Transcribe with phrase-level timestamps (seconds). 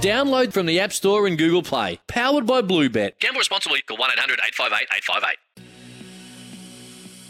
[0.00, 1.98] Download from the App Store and Google Play.
[2.06, 3.18] Powered by Bluebet.
[3.18, 3.82] Gamble responsibly.
[3.82, 5.38] Call 1 800 858 858.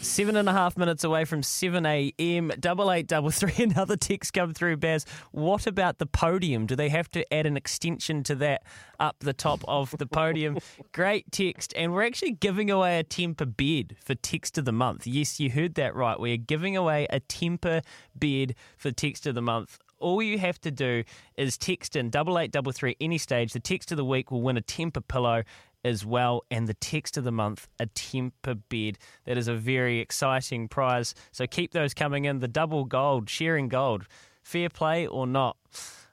[0.01, 2.51] Seven and a half minutes away from 7 a.m.
[2.59, 3.55] Double eight, double three.
[3.57, 5.05] Another text come through, Baz.
[5.31, 6.67] What about the podium?
[6.67, 8.61] Do they have to add an extension to that
[8.99, 10.59] up the top of the podium?
[10.91, 11.73] Great text.
[11.75, 15.07] And we're actually giving away a Tempur bed for text of the month.
[15.07, 16.19] Yes, you heard that right.
[16.19, 17.81] We're giving away a Tempur
[18.15, 21.03] bed for text of the month all you have to do
[21.37, 23.53] is text in double eight double three any stage.
[23.53, 25.43] The text of the week will win a Tempur pillow
[25.83, 28.97] as well, and the text of the month a Tempur bed.
[29.25, 31.15] That is a very exciting prize.
[31.31, 32.39] So keep those coming in.
[32.39, 34.05] The double gold, sharing gold,
[34.43, 35.57] fair play or not.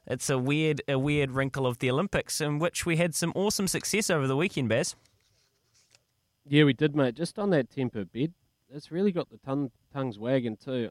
[0.07, 3.67] It's a weird, a weird wrinkle of the Olympics in which we had some awesome
[3.67, 4.95] success over the weekend, Baz.
[6.49, 7.17] Yeah, we did, mate.
[7.17, 8.33] Just on that Tempur bed,
[8.73, 10.91] it's really got the tongue, tongues wagging too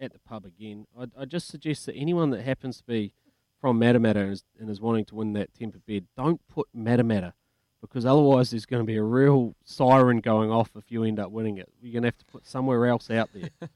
[0.00, 0.86] at the pub again.
[0.98, 3.12] I, I just suggest that anyone that happens to be
[3.60, 7.32] from Matamata and is, and is wanting to win that Tempur bed, don't put Matamata
[7.80, 11.30] because otherwise there's going to be a real siren going off if you end up
[11.30, 11.68] winning it.
[11.80, 13.50] You're going to have to put somewhere else out there.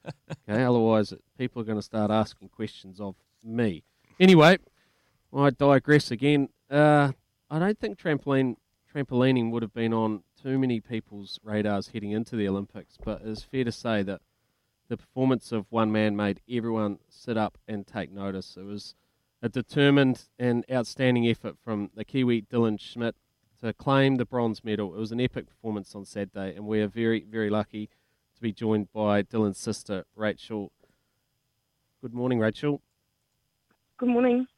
[0.48, 3.84] okay, otherwise people are going to start asking questions of me.
[4.18, 4.58] Anyway,
[5.34, 6.48] I digress again.
[6.70, 7.12] Uh,
[7.50, 8.56] I don't think trampoline
[8.94, 13.42] trampolining would have been on too many people's radars heading into the Olympics, but it's
[13.42, 14.20] fair to say that
[14.90, 18.56] the performance of one man made everyone sit up and take notice.
[18.58, 18.96] It was
[19.40, 23.14] a determined and outstanding effort from the Kiwi Dylan Schmidt
[23.62, 24.92] to claim the bronze medal.
[24.92, 27.88] It was an epic performance on Saturday, and we are very, very lucky
[28.34, 30.72] to be joined by Dylan's sister, Rachel.
[32.02, 32.82] Good morning, Rachel.
[33.96, 34.48] Good morning.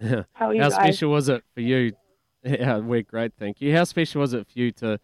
[0.00, 1.92] How are you How special was it for you?
[2.44, 3.74] Yeah, we're great, thank you.
[3.74, 5.00] How special was it for you to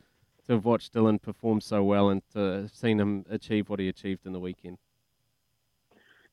[0.46, 3.88] to have watched Dylan perform so well and to have seen him achieve what he
[3.88, 4.78] achieved in the weekend?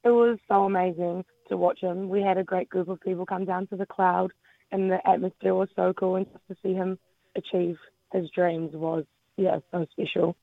[0.03, 2.09] It was so amazing to watch him.
[2.09, 4.31] We had a great group of people come down to the cloud,
[4.71, 6.15] and the atmosphere was so cool.
[6.15, 6.97] And just to see him
[7.35, 7.77] achieve
[8.11, 9.05] his dreams was,
[9.37, 10.35] yeah, so special.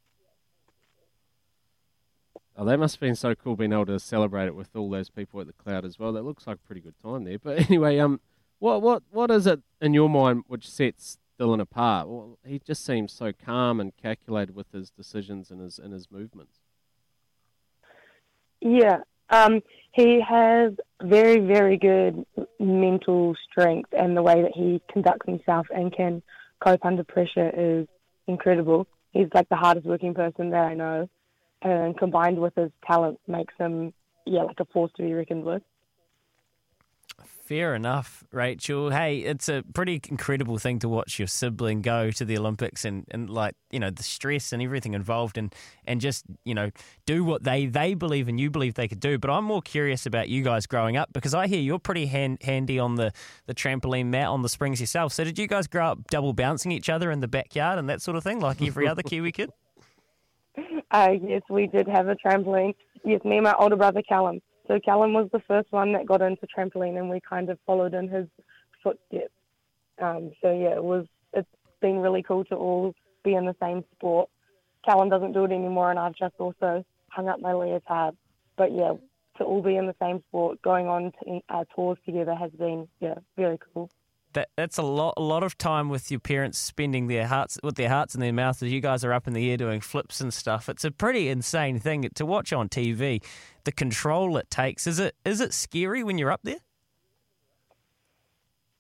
[2.57, 5.11] Oh, that must have been so cool being able to celebrate it with all those
[5.11, 6.13] people at the cloud as well.
[6.13, 7.39] That looks like a pretty good time there.
[7.39, 8.21] But anyway, um,
[8.59, 12.09] what what what is it in your mind which sets Dylan apart?
[12.09, 16.11] Well, he just seems so calm and calculated with his decisions and his and his
[16.11, 16.61] movements.
[18.61, 18.99] Yeah,
[19.31, 19.61] um,
[19.93, 20.73] he has
[21.03, 22.25] very, very good
[22.59, 26.23] mental strength, and the way that he conducts himself and can
[26.61, 27.87] cope under pressure is
[28.27, 28.87] incredible.
[29.13, 31.09] He's like the hardest working person that I know,
[31.63, 33.93] and combined with his talent, makes him,
[34.27, 35.63] yeah, like a force to be reckoned with.
[37.25, 38.91] Fair enough, Rachel.
[38.91, 43.07] Hey, it's a pretty incredible thing to watch your sibling go to the Olympics and,
[43.11, 45.55] and like, you know, the stress and everything involved and,
[45.87, 46.71] and just, you know,
[47.07, 49.19] do what they, they believe and you believe they could do.
[49.19, 52.43] But I'm more curious about you guys growing up because I hear you're pretty hand,
[52.43, 53.13] handy on the,
[53.47, 55.15] the trampoline mat on the springs yourself.
[55.15, 58.03] So did you guys grow up double bouncing each other in the backyard and that
[58.03, 59.51] sort of thing like every other Kiwi kid?
[60.91, 62.75] Uh, yes, we did have a trampoline.
[63.05, 64.41] Yes, me and my older brother Callum.
[64.69, 67.95] So Callum was the first one that got into trampoline, and we kind of followed
[67.95, 68.27] in his
[68.83, 69.33] footsteps.
[70.01, 71.07] Um, so yeah, it was.
[71.33, 71.49] It's
[71.81, 74.29] been really cool to all be in the same sport.
[74.85, 78.15] Callum doesn't do it anymore, and I've just also hung up my leotard.
[78.57, 78.93] But yeah,
[79.39, 81.13] to all be in the same sport, going on
[81.49, 83.91] uh, tours together has been yeah very cool.
[84.35, 87.77] That that's a lot a lot of time with your parents spending their hearts with
[87.77, 90.21] their hearts in their mouths as you guys are up in the air doing flips
[90.21, 90.69] and stuff.
[90.69, 93.23] It's a pretty insane thing to watch on TV.
[93.65, 96.59] The control it takes is it is it scary when you're up there?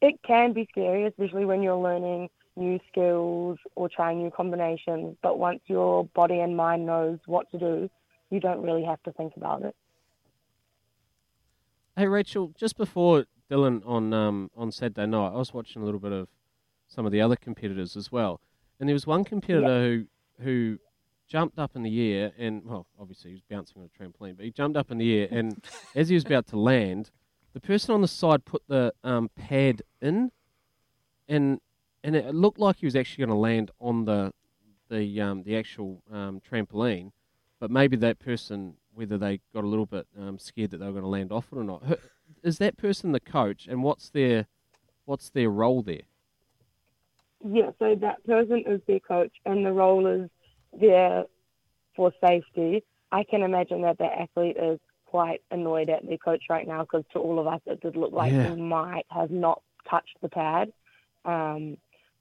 [0.00, 5.16] It can be scary, especially when you're learning new skills or trying new combinations.
[5.22, 7.90] But once your body and mind knows what to do,
[8.30, 9.74] you don't really have to think about it.
[11.96, 16.00] Hey Rachel, just before Dylan on um, on Saturday night, I was watching a little
[16.00, 16.28] bit of
[16.86, 18.40] some of the other competitors as well.
[18.80, 20.04] and there was one competitor who
[20.42, 20.78] who
[21.26, 24.44] jumped up in the air and well, obviously he was bouncing on a trampoline, but
[24.44, 25.62] he jumped up in the air and
[25.94, 27.10] as he was about to land,
[27.52, 30.30] the person on the side put the um, pad in,
[31.28, 31.60] and
[32.04, 34.32] and it looked like he was actually going to land on the
[34.90, 37.12] the um, the actual um, trampoline,
[37.60, 40.92] but maybe that person, whether they got a little bit um, scared that they were
[40.92, 41.82] going to land off it or not,
[42.42, 44.46] is that person the coach, and what's their
[45.04, 46.02] what's their role there?
[47.46, 50.28] Yeah, so that person is their coach, and the role is
[50.78, 51.24] there
[51.94, 52.84] for safety.
[53.12, 57.04] I can imagine that the athlete is quite annoyed at their coach right now because
[57.12, 58.54] to all of us it did look like Yeah.
[58.54, 60.70] he might have not touched the pad.
[61.24, 61.78] Um,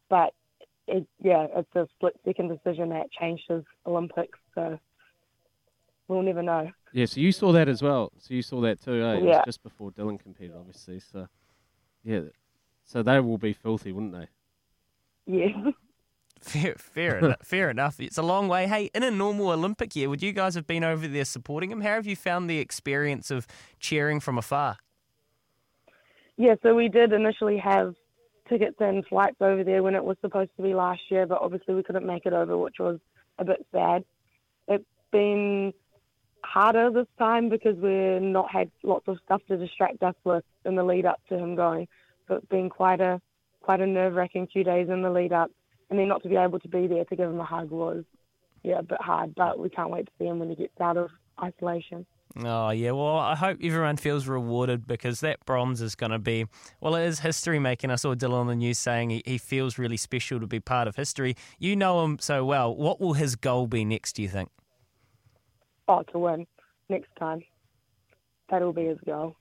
[0.09, 0.33] but
[0.87, 4.79] it, yeah, it's a split second decision that changed his Olympics, so
[6.07, 6.71] we'll never know.
[6.97, 8.11] Yeah, so you saw that as well.
[8.17, 9.13] So you saw that too, eh?
[9.13, 9.45] It was Yeah.
[9.45, 10.99] just before Dylan competed, obviously.
[10.99, 11.27] So
[12.03, 12.21] yeah,
[12.85, 14.27] so they will be filthy, wouldn't they?
[15.27, 15.71] Yeah.
[16.39, 17.99] Fair, fair, enough, fair enough.
[17.99, 18.67] It's a long way.
[18.67, 21.81] Hey, in a normal Olympic year, would you guys have been over there supporting him?
[21.81, 23.47] How have you found the experience of
[23.79, 24.77] cheering from afar?
[26.37, 27.95] Yeah, so we did initially have
[28.47, 31.73] tickets and flights over there when it was supposed to be last year, but obviously
[31.73, 32.99] we couldn't make it over, which was
[33.39, 34.05] a bit sad.
[34.67, 35.73] It's been
[36.47, 40.75] harder this time because we're not had lots of stuff to distract us with in
[40.75, 41.87] the lead up to him going.
[42.27, 43.21] So it's been quite a
[43.61, 45.51] quite a nerve wracking few days in the lead up,
[45.89, 48.03] and then not to be able to be there to give him a hug was
[48.63, 49.35] yeah a bit hard.
[49.35, 51.09] But we can't wait to see him when he gets out of
[51.41, 52.05] isolation.
[52.45, 52.91] Oh, yeah.
[52.91, 56.45] Well, I hope everyone feels rewarded because that bronze is going to be,
[56.81, 57.89] well, it is history making.
[57.89, 60.87] I saw Dylan on the news saying he, he feels really special to be part
[60.87, 61.35] of history.
[61.57, 62.75] You know him so well.
[62.75, 64.49] What will his goal be next, do you think?
[65.87, 66.45] Oh, to win
[66.89, 67.43] next time.
[68.49, 69.35] That'll be his goal.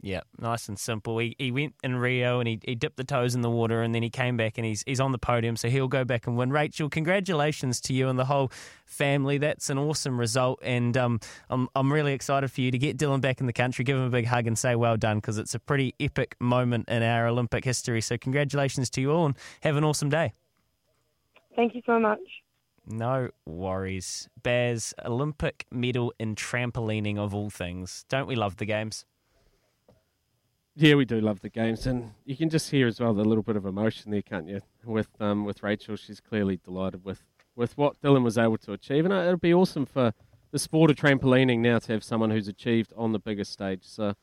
[0.00, 1.18] Yeah, nice and simple.
[1.18, 3.92] He, he went in Rio and he, he dipped the toes in the water and
[3.92, 6.36] then he came back and he's he's on the podium, so he'll go back and
[6.36, 6.50] win.
[6.50, 8.52] Rachel, congratulations to you and the whole
[8.86, 9.38] family.
[9.38, 11.18] That's an awesome result, and um,
[11.50, 14.04] I'm I'm really excited for you to get Dylan back in the country, give him
[14.04, 17.26] a big hug, and say well done because it's a pretty epic moment in our
[17.26, 18.00] Olympic history.
[18.00, 20.32] So congratulations to you all and have an awesome day.
[21.56, 22.20] Thank you so much.
[22.90, 28.06] No worries, Baz, Olympic medal in trampolining of all things.
[28.08, 29.04] Don't we love the games?
[30.74, 33.42] Yeah, we do love the games, and you can just hear as well the little
[33.42, 34.60] bit of emotion there, can't you?
[34.84, 37.24] With um, with Rachel, she's clearly delighted with,
[37.56, 40.14] with what Dylan was able to achieve, and it'll be awesome for
[40.50, 43.82] the sport of trampolining now to have someone who's achieved on the biggest stage.
[43.82, 44.14] So,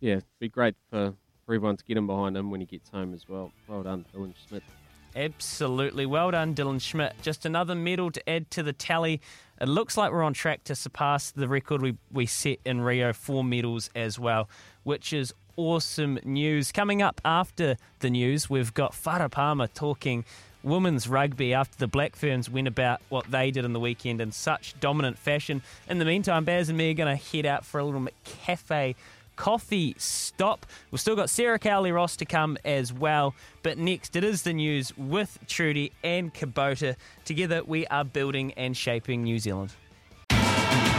[0.00, 1.14] yeah, it'd be great for,
[1.46, 3.52] for everyone to get him behind him when he gets home as well.
[3.68, 4.64] Well done, Dylan Schmidt.
[5.14, 6.06] Absolutely.
[6.06, 7.14] Well done, Dylan Schmidt.
[7.22, 9.20] Just another medal to add to the tally.
[9.60, 13.12] It looks like we're on track to surpass the record we, we set in Rio,
[13.12, 14.48] four medals as well,
[14.82, 16.72] which is awesome news.
[16.72, 20.24] Coming up after the news, we've got Farah Palmer talking
[20.62, 24.32] women's rugby after the Black Ferns went about what they did in the weekend in
[24.32, 25.62] such dominant fashion.
[25.88, 28.94] In the meantime, Baz and me are going to head out for a little cafe
[29.42, 30.66] coffee stop.
[30.92, 33.34] We've still got Sarah Cowley Ross to come as well.
[33.64, 36.94] But next, it is the news with Trudy and Kubota.
[37.24, 39.72] Together, we are building and shaping New Zealand.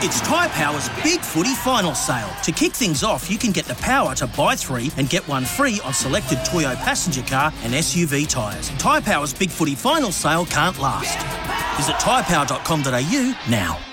[0.06, 2.30] It's Tyre Power's Big Footy Final Sale.
[2.44, 5.46] To kick things off, you can get the power to buy three and get one
[5.46, 8.68] free on selected Toyo passenger car and SUV tyres.
[8.72, 11.18] Tyre Power's Big Footy Final Sale can't last.
[11.78, 13.93] Visit tyrepower.com.au now.